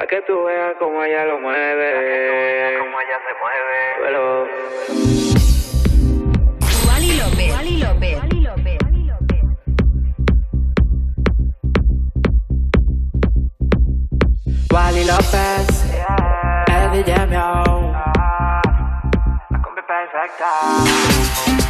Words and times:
Pa' 0.00 0.06
que 0.06 0.22
tú 0.22 0.44
veas 0.44 0.76
como 0.78 1.04
ella 1.04 1.26
lo 1.26 1.38
mueve. 1.40 1.92
Pa' 1.92 2.00
que 2.00 2.24
tú 2.26 2.32
veas 2.32 2.72
como 2.80 3.00
ella 3.02 3.18
se 3.26 3.32
mueve. 3.42 3.76
Pero... 4.00 4.48
Wally 6.88 7.12
López. 7.18 7.50
Wally 7.52 7.76
López. 7.76 8.16
Wally 8.22 8.40
López. 8.40 8.78
Wally 14.72 15.04
López. 15.04 15.66
Yeah. 15.92 16.64
Every 16.68 17.02
damn 17.02 17.30
yo. 17.30 17.92
Ah, 17.94 18.62
la 19.50 19.58
combi 19.60 19.82
perfecta. 19.82 21.69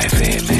FM. 0.00 0.59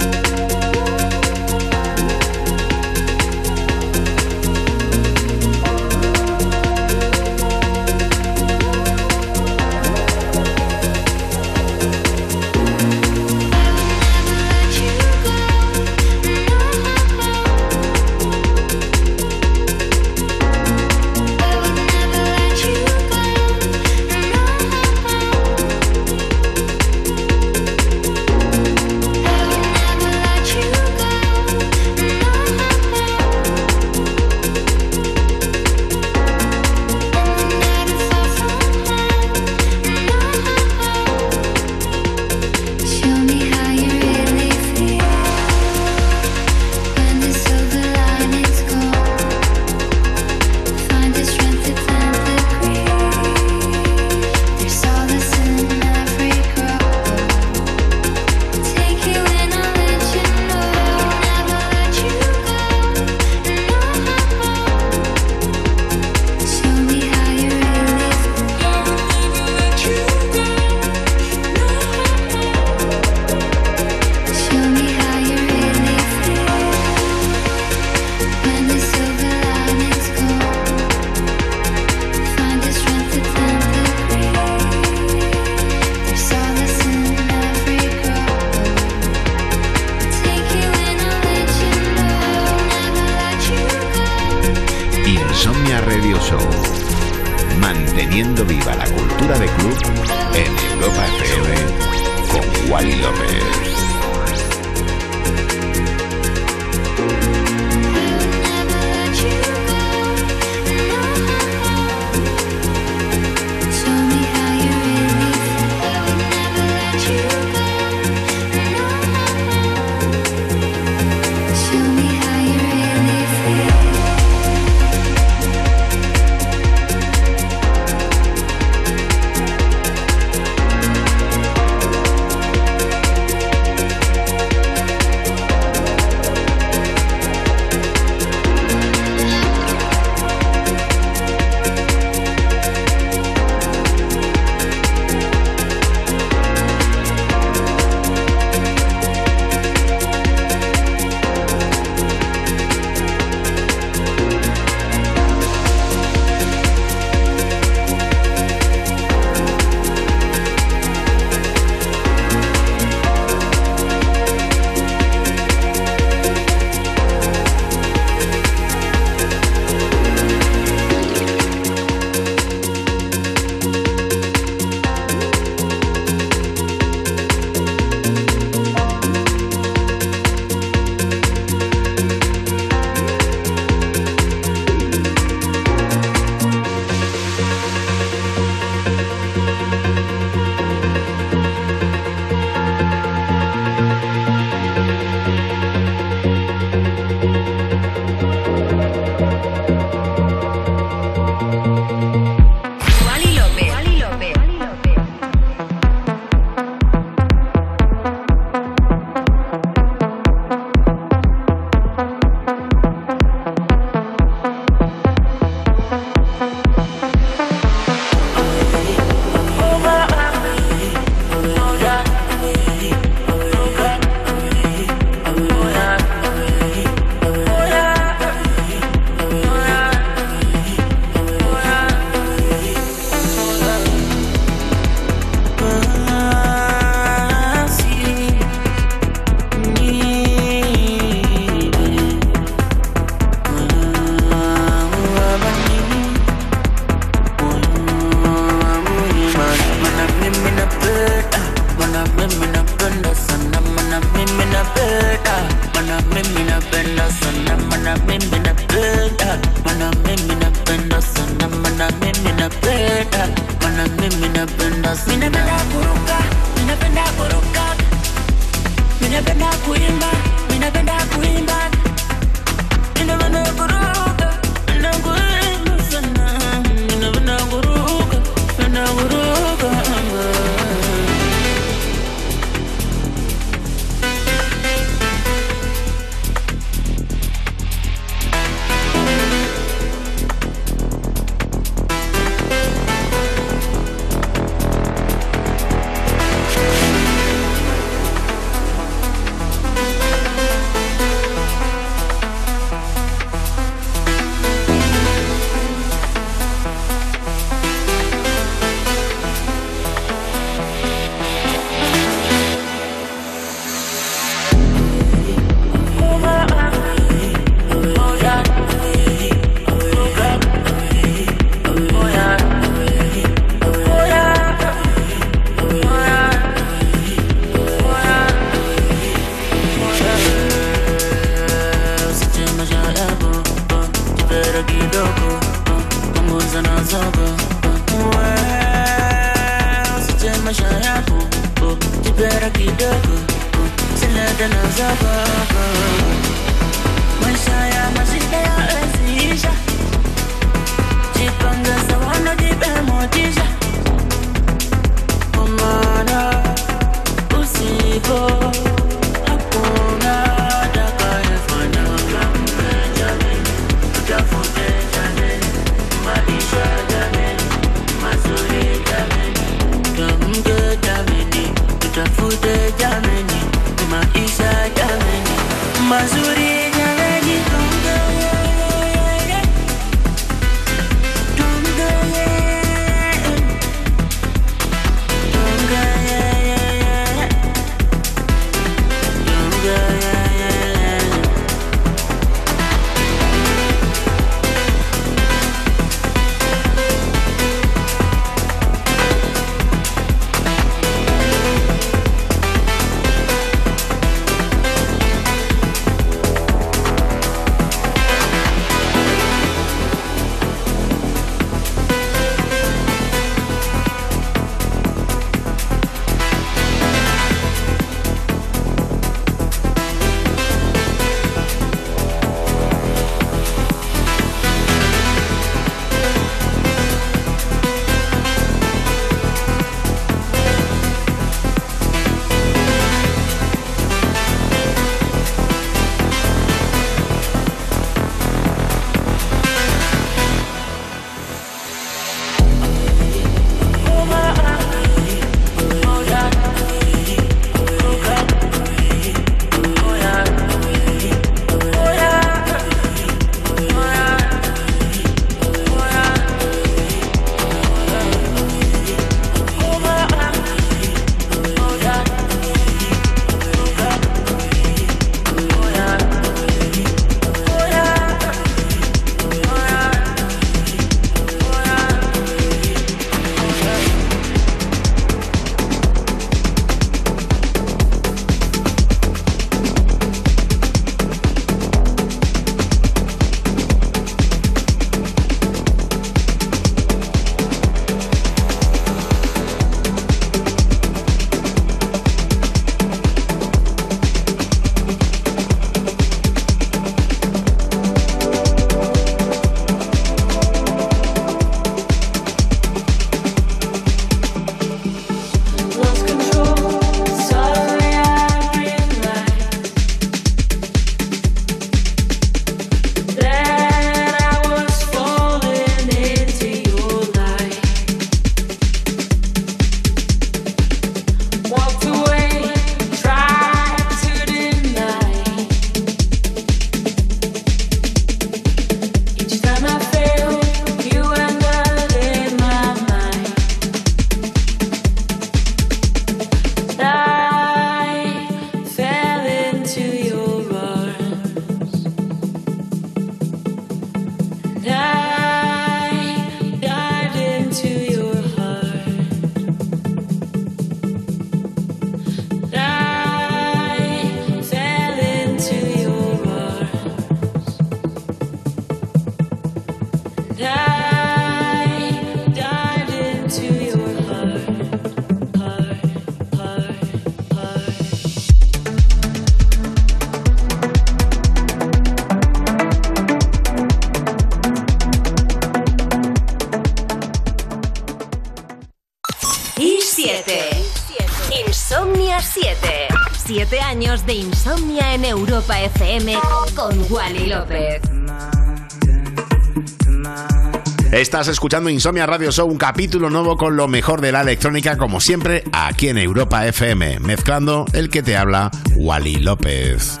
Estás 591.22 591.34
escuchando 591.34 591.70
Insomnia 591.70 592.04
Radio 592.04 592.32
Show, 592.32 592.48
un 592.50 592.58
capítulo 592.58 593.08
nuevo 593.08 593.36
con 593.36 593.54
lo 593.54 593.68
mejor 593.68 594.00
de 594.00 594.10
la 594.10 594.22
electrónica, 594.22 594.76
como 594.76 595.00
siempre, 595.00 595.44
aquí 595.52 595.86
en 595.86 595.98
Europa 595.98 596.44
FM, 596.48 596.98
mezclando 596.98 597.64
el 597.74 597.90
que 597.90 598.02
te 598.02 598.16
habla, 598.16 598.50
Wally 598.74 599.20
López. 599.20 600.00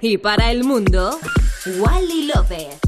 Y 0.00 0.18
para 0.18 0.50
el 0.50 0.64
mundo, 0.64 1.18
Wally 1.78 2.30
López. 2.34 2.78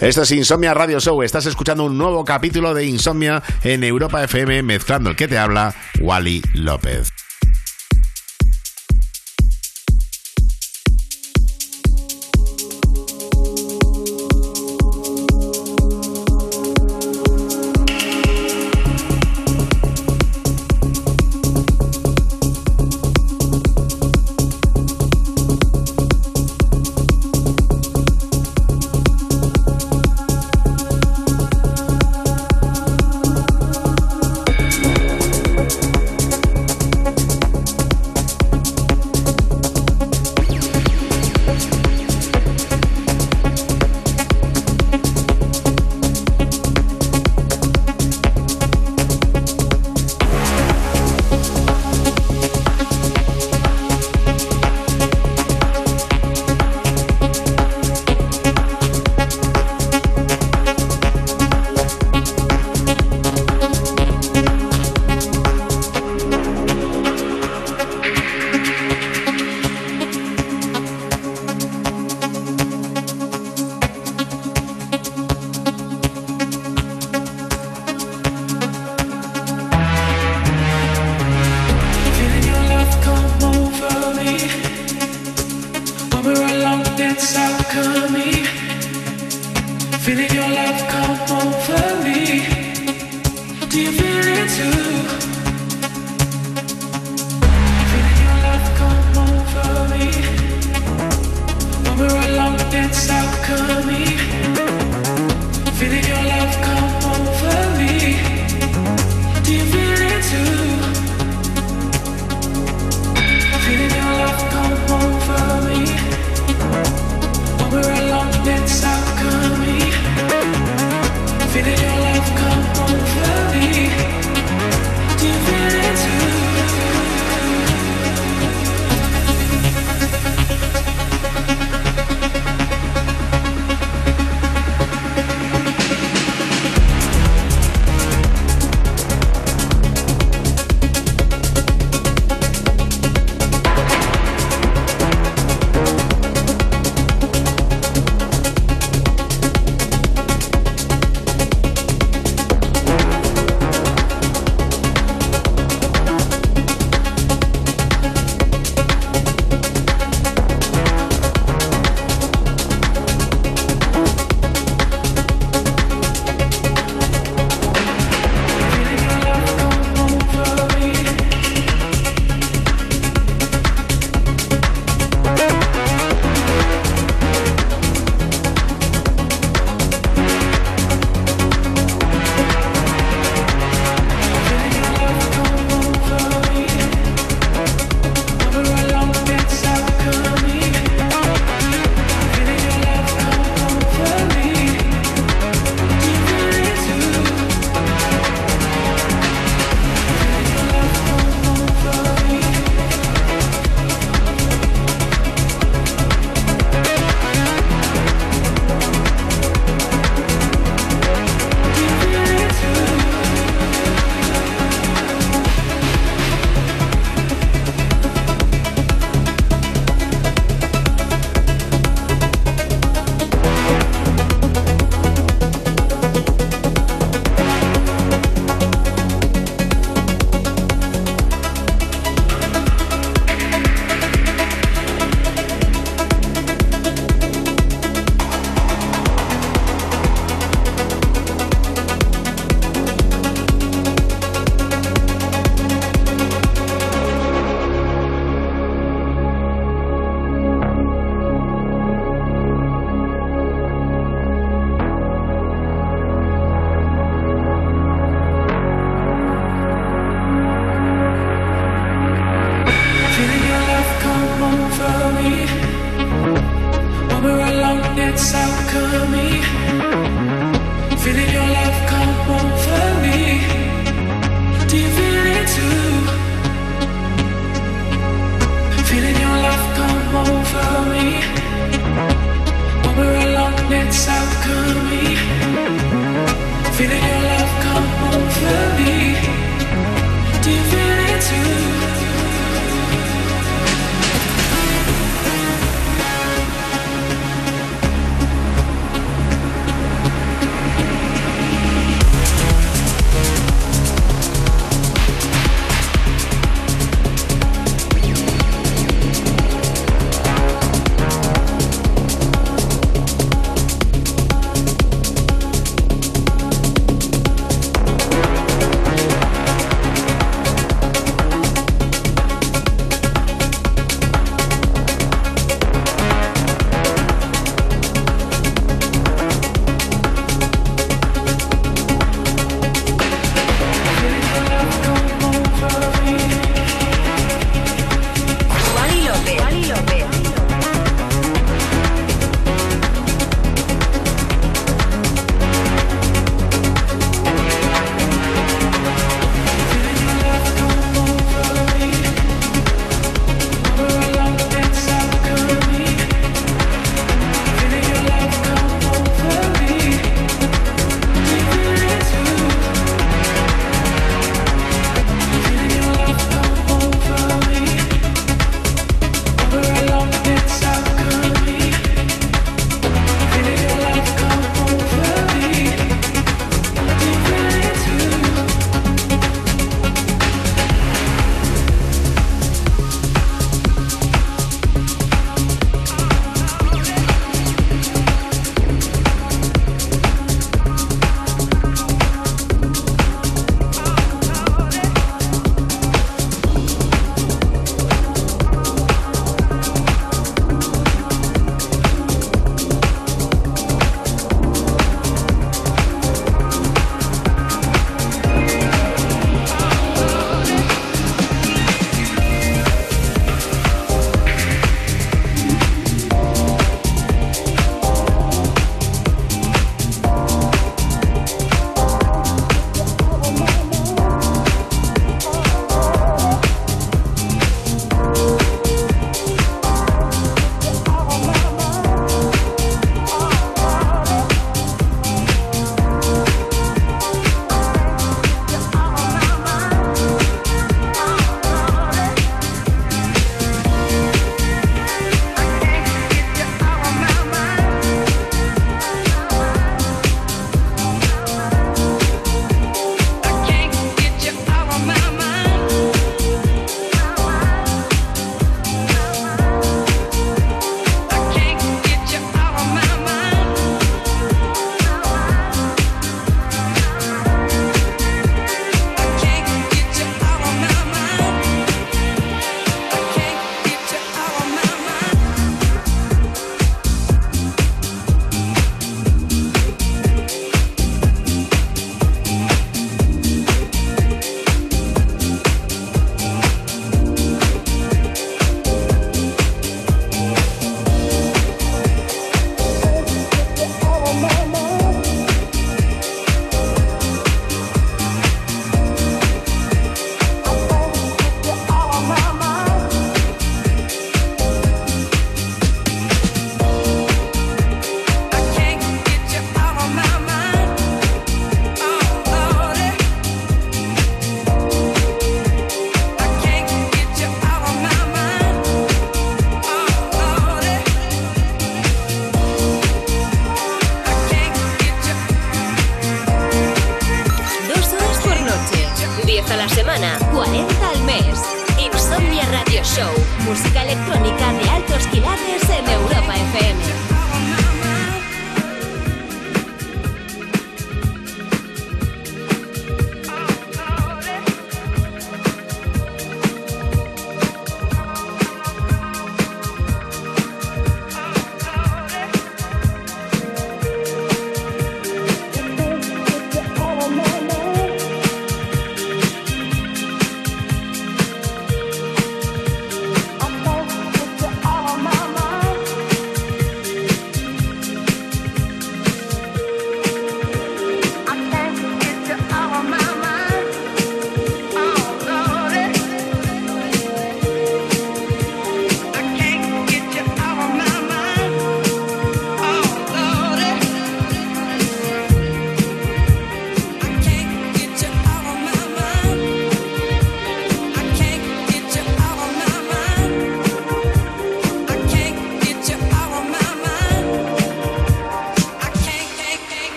Esto 0.00 0.22
es 0.22 0.32
Insomnia 0.32 0.74
Radio 0.74 1.00
Show. 1.00 1.22
Estás 1.22 1.46
escuchando 1.46 1.84
un 1.84 1.96
nuevo 1.96 2.24
capítulo 2.24 2.74
de 2.74 2.84
Insomnia 2.84 3.42
en 3.62 3.84
Europa 3.84 4.22
FM, 4.22 4.62
mezclando 4.62 5.08
el 5.08 5.16
que 5.16 5.28
te 5.28 5.38
habla, 5.38 5.74
Wally 6.00 6.42
López. 6.52 7.13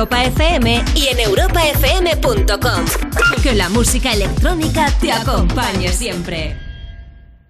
Europa 0.00 0.24
FM 0.24 0.82
y 0.94 1.08
en 1.08 1.20
europafm.com. 1.20 2.84
Que 3.42 3.54
la 3.54 3.68
música 3.68 4.10
electrónica 4.14 4.86
te 4.98 5.12
acompañe 5.12 5.92
siempre. 5.92 6.59